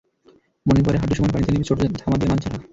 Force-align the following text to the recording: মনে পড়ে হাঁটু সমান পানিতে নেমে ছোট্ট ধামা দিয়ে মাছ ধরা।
মনে 0.65 0.81
পড়ে 0.85 0.97
হাঁটু 0.99 1.13
সমান 1.17 1.31
পানিতে 1.33 1.51
নেমে 1.51 1.67
ছোট্ট 1.69 1.81
ধামা 2.01 2.17
দিয়ে 2.19 2.29
মাছ 2.31 2.39
ধরা। 2.43 2.57